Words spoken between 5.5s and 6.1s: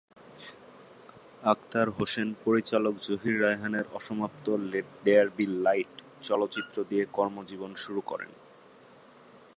light"